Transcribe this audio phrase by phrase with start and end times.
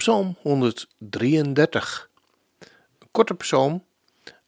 [0.00, 2.10] Psalm 133.
[2.98, 3.84] Een korte psalm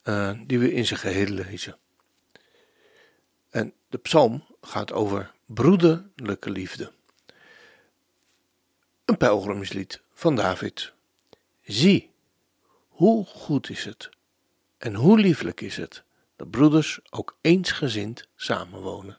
[0.05, 1.78] uh, die we in zijn geheel lezen.
[3.51, 6.92] En de psalm gaat over broederlijke liefde.
[9.05, 10.92] Een pelgrimslied van David.
[11.62, 12.11] Zie,
[12.89, 14.11] hoe goed is het
[14.78, 16.03] en hoe lieflijk is het
[16.37, 19.19] dat broeders ook eensgezind samenwonen.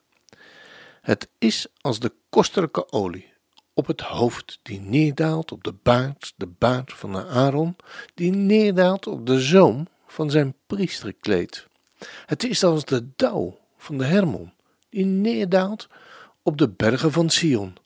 [1.02, 3.33] Het is als de kostelijke olie
[3.74, 7.76] op het hoofd die neerdaalt op de baard, de baard van de Aaron,
[8.14, 11.68] die neerdaalt op de zoom van zijn priesterkleed.
[12.26, 14.54] Het is als de dauw van de Hermon,
[14.90, 15.88] die neerdaalt
[16.42, 17.78] op de bergen van Sion,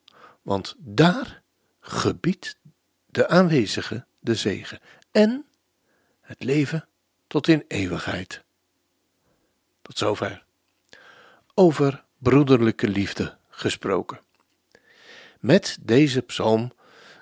[0.41, 1.41] want daar
[1.79, 2.57] gebiedt
[3.05, 4.79] de aanwezige de zegen
[5.11, 5.45] en
[6.21, 6.87] het leven
[7.27, 8.43] tot in eeuwigheid.
[9.81, 10.45] Tot zover.
[11.53, 14.19] Over broederlijke liefde gesproken.
[15.39, 16.71] Met deze psalm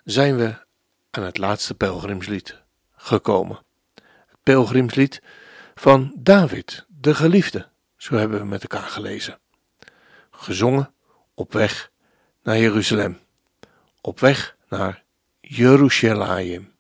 [0.03, 0.55] zijn we
[1.11, 2.61] aan het laatste pelgrimslied
[2.95, 3.59] gekomen.
[4.03, 5.21] Het pelgrimslied
[5.75, 9.39] van David, de geliefde, zo hebben we met elkaar gelezen.
[10.31, 10.93] Gezongen
[11.33, 11.91] op weg
[12.43, 13.19] naar Jeruzalem,
[14.02, 15.03] op weg naar
[15.41, 16.73] Jeruzalem.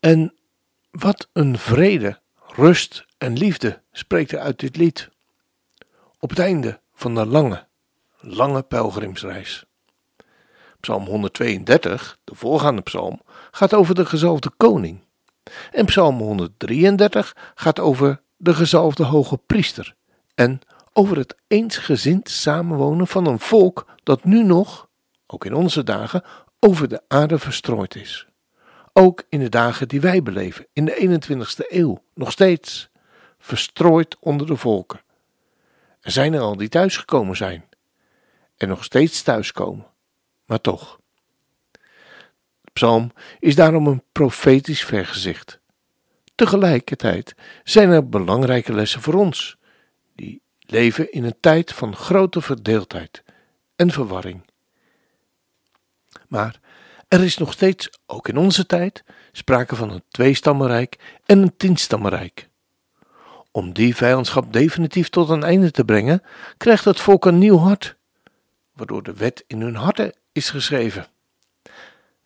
[0.00, 0.34] En
[0.90, 5.10] wat een vrede, rust en liefde spreekt er uit dit lied.
[6.18, 7.66] Op het einde van de lange,
[8.20, 9.64] lange pelgrimsreis.
[10.82, 13.20] Psalm 132, de voorgaande psalm,
[13.50, 15.00] gaat over de gezalfde koning.
[15.72, 19.94] En Psalm 133 gaat over de gezalfde hoge priester.
[20.34, 20.60] En
[20.92, 24.88] over het eensgezind samenwonen van een volk dat nu nog,
[25.26, 26.22] ook in onze dagen,
[26.60, 28.26] over de aarde verstrooid is.
[28.92, 32.88] Ook in de dagen die wij beleven, in de 21ste eeuw, nog steeds
[33.38, 35.00] verstrooid onder de volken.
[36.00, 37.64] Er zijn er al die thuisgekomen zijn
[38.56, 39.90] en nog steeds thuiskomen
[40.52, 41.00] maar toch.
[42.60, 45.60] De psalm is daarom een profetisch vergezicht.
[46.34, 49.56] Tegelijkertijd zijn er belangrijke lessen voor ons,
[50.14, 53.22] die leven in een tijd van grote verdeeldheid
[53.76, 54.50] en verwarring.
[56.28, 56.60] Maar
[57.08, 62.48] er is nog steeds, ook in onze tijd, sprake van een tweestammenrijk en een tienstammenrijk.
[63.50, 66.22] Om die vijandschap definitief tot een einde te brengen,
[66.56, 67.96] krijgt het volk een nieuw hart,
[68.72, 71.06] waardoor de wet in hun harten is geschreven.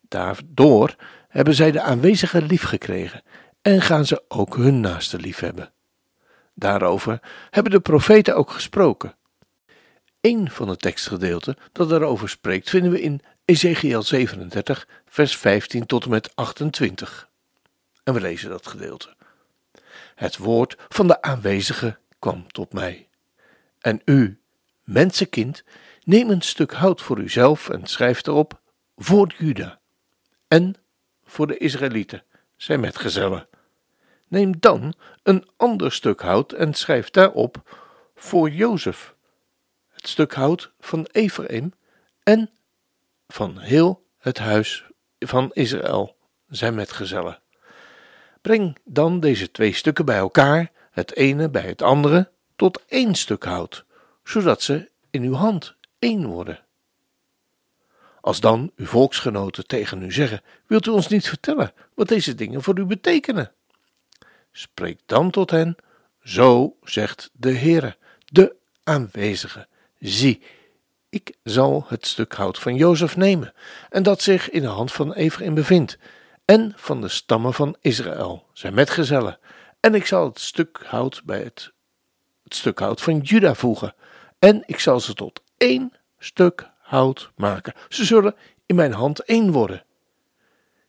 [0.00, 0.96] Daardoor
[1.28, 3.22] hebben zij de aanwezigen lief gekregen
[3.62, 5.72] en gaan ze ook hun naaste lief hebben.
[6.54, 9.14] Daarover hebben de profeten ook gesproken.
[10.20, 16.04] Een van de tekstgedeelten dat daarover spreekt vinden we in Ezekiel 37, vers 15 tot
[16.04, 17.28] en met 28.
[18.04, 19.14] En we lezen dat gedeelte.
[20.14, 23.08] Het woord van de aanwezige kwam tot mij.
[23.80, 24.40] En u,
[24.86, 25.64] mensenkind,
[26.06, 28.60] Neem een stuk hout voor uzelf en schrijf erop
[28.96, 29.80] voor Juda
[30.48, 30.74] en
[31.24, 32.22] voor de Israëlieten,
[32.56, 33.48] zijn metgezellen.
[34.28, 37.78] Neem dan een ander stuk hout en schrijf daarop
[38.14, 39.14] voor Jozef,
[39.88, 41.72] het stuk hout van Ephraim
[42.22, 42.50] en
[43.28, 44.84] van heel het huis
[45.18, 46.16] van Israël,
[46.48, 47.40] zijn metgezellen.
[48.40, 53.44] Breng dan deze twee stukken bij elkaar, het ene bij het andere, tot één stuk
[53.44, 53.85] hout,
[54.26, 56.64] zodat ze in uw hand één worden.
[58.20, 62.62] Als dan uw volksgenoten tegen u zeggen: Wilt u ons niet vertellen wat deze dingen
[62.62, 63.52] voor u betekenen?
[64.52, 65.76] Spreek dan tot hen:
[66.22, 69.66] Zo zegt de Heere, de aanwezige.
[69.98, 70.42] Zie,
[71.08, 73.52] ik zal het stuk hout van Jozef nemen,
[73.90, 75.98] en dat zich in de hand van Ephraim bevindt,
[76.44, 79.38] en van de stammen van Israël, zijn metgezellen,
[79.80, 81.72] en ik zal het stuk hout bij het,
[82.42, 83.94] het stuk hout van Juda voegen,
[84.38, 87.74] en ik zal ze tot één stuk hout maken.
[87.88, 88.34] Ze zullen
[88.66, 89.84] in mijn hand één worden.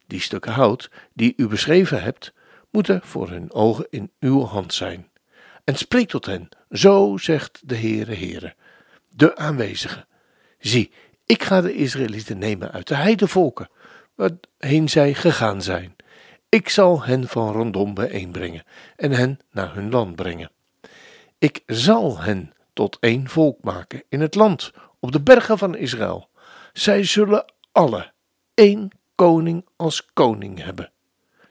[0.07, 2.33] Die stukken hout die u beschreven hebt,
[2.71, 5.09] moeten voor hun ogen in uw hand zijn.
[5.63, 8.55] En spreek tot hen, zo zegt de Heere Heere,
[9.09, 10.05] de aanwezige.
[10.59, 10.91] Zie,
[11.25, 13.69] ik ga de Israëlieten nemen uit de heidevolken,
[14.15, 15.95] waarheen zij gegaan zijn.
[16.49, 18.63] Ik zal hen van rondom bijeenbrengen
[18.95, 20.51] en hen naar hun land brengen.
[21.37, 26.29] Ik zal hen tot één volk maken in het land, op de bergen van Israël.
[26.73, 28.11] Zij zullen alle
[28.53, 30.91] één koning als koning hebben.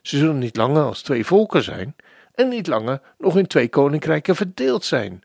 [0.02, 1.96] Ze zullen niet langer als twee volken zijn
[2.34, 5.22] en niet langer nog in twee koninkrijken verdeeld zijn.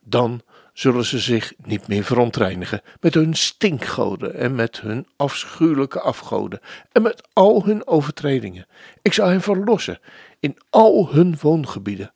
[0.00, 0.42] Dan
[0.72, 6.60] zullen ze zich niet meer verontreinigen met hun stinkgoden en met hun afschuwelijke afgoden
[6.92, 8.66] en met al hun overtredingen.
[9.02, 10.00] Ik zal hen verlossen
[10.40, 12.12] in al hun woongebieden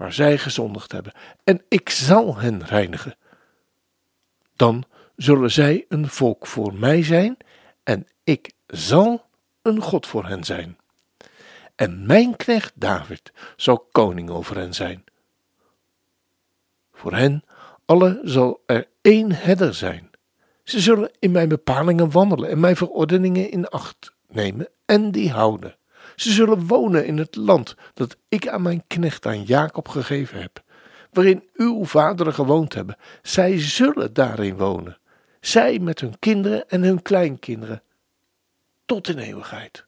[0.00, 1.12] waar zij gezondigd hebben
[1.44, 3.16] en ik zal hen reinigen.
[4.56, 4.84] Dan
[5.16, 7.36] zullen zij een volk voor mij zijn
[7.82, 9.24] en ik zal
[9.62, 10.78] een God voor hen zijn.
[11.74, 15.04] En mijn knecht David zal koning over hen zijn.
[16.92, 17.44] Voor hen
[17.84, 20.10] alle zal er één herder zijn.
[20.64, 25.76] Ze zullen in mijn bepalingen wandelen en mijn verordeningen in acht nemen en die houden.
[26.20, 30.62] Ze zullen wonen in het land dat ik aan mijn knecht aan Jacob gegeven heb,
[31.12, 32.96] waarin uw vaderen gewoond hebben.
[33.22, 34.98] Zij zullen daarin wonen,
[35.40, 37.82] zij met hun kinderen en hun kleinkinderen,
[38.86, 39.84] tot in eeuwigheid.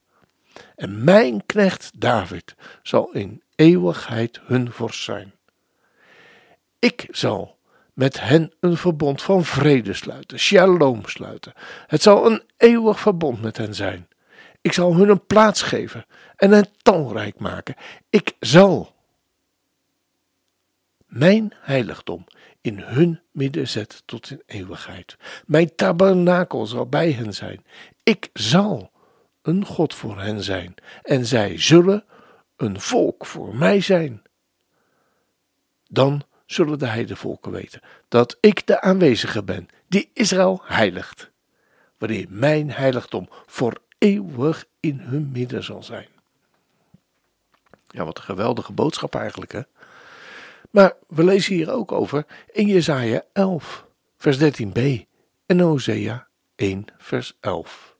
[0.76, 5.32] En mijn knecht David zal in eeuwigheid hun vorst zijn.
[6.78, 7.58] Ik zal
[7.92, 11.52] met hen een verbond van vrede sluiten, shalom sluiten.
[11.86, 14.06] Het zal een eeuwig verbond met hen zijn.
[14.62, 16.04] Ik zal hun een plaats geven
[16.42, 17.74] en hen talrijk maken.
[18.10, 18.94] Ik zal
[21.06, 22.24] mijn heiligdom
[22.60, 25.16] in hun midden zetten tot in eeuwigheid.
[25.46, 27.64] Mijn tabernakel zal bij hen zijn.
[28.02, 28.90] Ik zal
[29.42, 32.04] een God voor hen zijn en zij zullen
[32.56, 34.22] een volk voor mij zijn.
[35.88, 41.30] Dan zullen de heidevolken weten dat ik de aanwezige ben, die Israël heiligt,
[41.98, 46.12] wanneer mijn heiligdom voor eeuwig in hun midden zal zijn.
[47.92, 49.60] Ja, wat een geweldige boodschap eigenlijk, hè?
[50.70, 53.86] Maar we lezen hier ook over in Jesaja 11,
[54.16, 54.80] vers 13b
[55.46, 57.96] en Hosea 1, vers 11.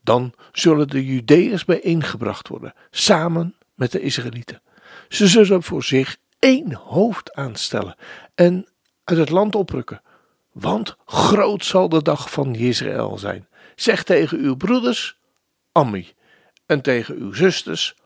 [0.00, 4.62] Dan zullen de Judeërs bijeengebracht worden, samen met de Israëlieten.
[5.08, 7.96] Ze zullen voor zich één hoofd aanstellen
[8.34, 8.66] en
[9.04, 10.02] uit het land oprukken.
[10.52, 13.48] Want groot zal de dag van Israël zijn.
[13.74, 15.18] Zeg tegen uw broeders,
[15.72, 16.12] Ammi,
[16.66, 17.96] en tegen uw zusters,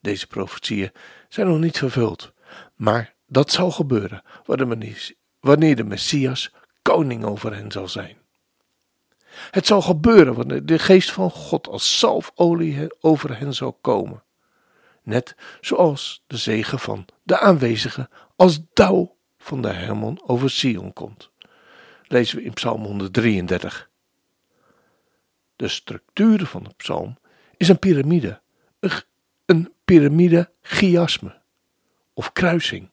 [0.00, 0.92] Deze profetieën
[1.28, 2.32] zijn nog niet vervuld,
[2.74, 4.22] maar dat zal gebeuren
[5.40, 6.52] wanneer de Messias
[6.82, 8.16] koning over hen zal zijn.
[9.50, 14.22] Het zal gebeuren wanneer de geest van God als zalfolie over hen zal komen
[15.04, 21.30] net zoals de zegen van de aanwezige als dauw van de Hermon over Sion komt.
[22.06, 23.90] Lezen we in Psalm 133.
[25.56, 27.18] De structuur van de psalm
[27.56, 28.40] is een piramide,
[29.46, 31.40] een piramide chiasme
[32.12, 32.90] of kruising,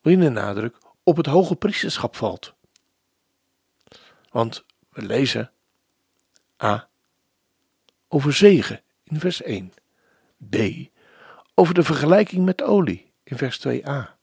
[0.00, 2.54] waarin de nadruk op het hoge priesterschap valt.
[4.30, 5.50] Want we lezen
[6.62, 6.88] A.
[8.08, 9.72] Over zegen in vers 1,
[10.50, 10.56] B
[11.54, 14.16] over de vergelijking met olie in vers 2a.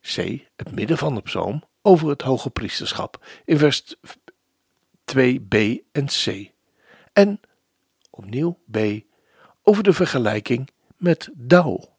[0.00, 0.16] C.
[0.56, 3.96] Het midden van de psalm over het hoge priesterschap in vers
[5.14, 5.56] 2b
[5.92, 6.50] en c.
[7.12, 7.40] En
[8.13, 8.77] opnieuw b
[9.63, 11.97] over de vergelijking met dauw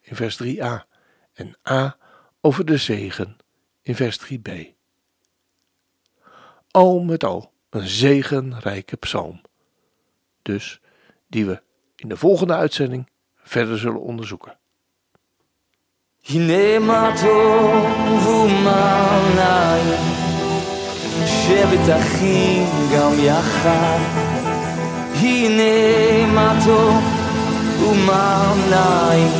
[0.00, 0.88] in vers 3a
[1.32, 1.96] en a
[2.40, 3.36] over de zegen
[3.82, 4.52] in vers 3b.
[6.70, 9.40] Al met al een zegenrijke psalm.
[10.42, 10.80] Dus
[11.26, 11.62] die we
[11.96, 14.58] in de volgende uitzending verder zullen onderzoeken.
[16.28, 20.14] הנה מה טוב ומה נעים,
[21.26, 24.19] שבת אחים גם יחד.
[25.21, 27.03] הנה מה טוב
[27.81, 29.31] ומה נעים,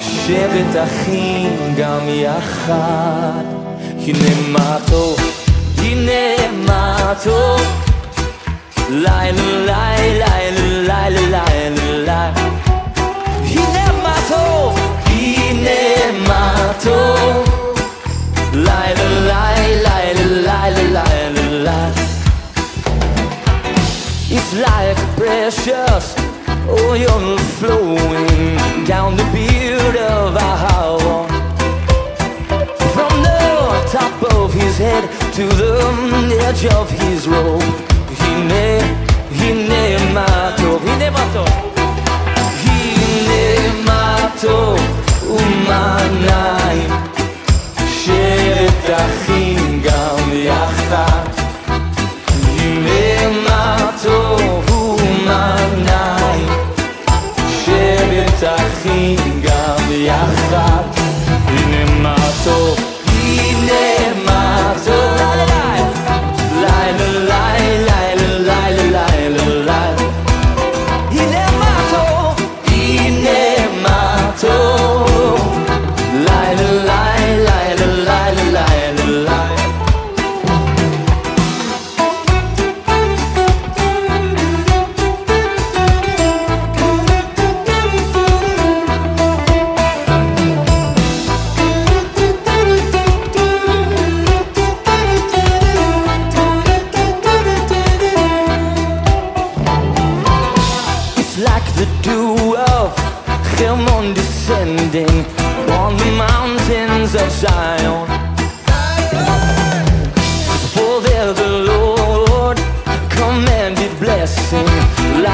[0.00, 3.44] שבת אחים גם יחד.
[4.06, 5.18] הנה מה טוב,
[5.78, 7.60] הנה מה טוב,
[8.90, 9.32] לילה
[9.66, 10.50] לילה
[10.80, 12.30] לילה לילה לילה
[14.28, 14.78] טוב
[16.82, 17.49] לילה
[25.50, 26.14] precious.
[26.68, 31.26] Oh, you're flowing down the beard of Ahava.
[32.94, 33.40] From the
[33.90, 35.04] top of his head
[35.34, 37.62] to the edge of his robe.
[38.20, 38.80] Hine,
[39.38, 41.44] hine mato, hine mato.
[42.62, 44.76] Hine mato,
[45.36, 46.78] umanai,
[47.98, 49.59] sheretachim.
[58.39, 59.38] שבט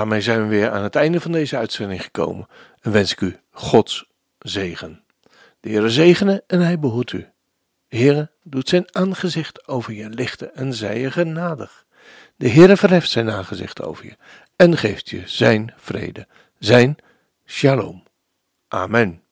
[0.00, 2.48] daarmee zijn we weer aan het einde van deze uitzending gekomen.
[2.80, 4.06] En wens ik u Gods
[4.38, 5.02] zegen.
[5.60, 7.28] De Heere zegene en hij behoedt u.
[7.88, 11.84] De Heere doet zijn aangezicht over je lichten en zij je genadig.
[12.36, 14.16] De Heere verheft zijn aangezicht over je
[14.56, 16.26] en geeft je zijn vrede,
[16.58, 16.96] zijn
[17.46, 18.02] shalom.
[18.68, 19.22] Amen.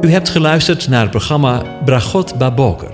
[0.00, 2.93] U hebt geluisterd naar het programma Bragot Baboker.